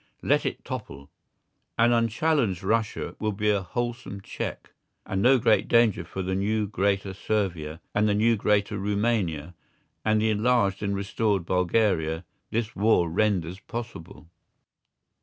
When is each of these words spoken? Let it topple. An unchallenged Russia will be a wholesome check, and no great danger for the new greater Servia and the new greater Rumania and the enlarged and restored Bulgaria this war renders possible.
Let 0.23 0.47
it 0.47 0.65
topple. 0.65 1.11
An 1.77 1.93
unchallenged 1.93 2.63
Russia 2.63 3.15
will 3.19 3.33
be 3.33 3.51
a 3.51 3.61
wholesome 3.61 4.21
check, 4.21 4.71
and 5.05 5.21
no 5.21 5.37
great 5.37 5.67
danger 5.67 6.03
for 6.03 6.23
the 6.23 6.33
new 6.33 6.65
greater 6.65 7.13
Servia 7.13 7.79
and 7.93 8.09
the 8.09 8.15
new 8.15 8.35
greater 8.35 8.79
Rumania 8.79 9.53
and 10.03 10.19
the 10.19 10.31
enlarged 10.31 10.81
and 10.81 10.95
restored 10.95 11.45
Bulgaria 11.45 12.25
this 12.49 12.75
war 12.75 13.11
renders 13.11 13.59
possible. 13.59 14.27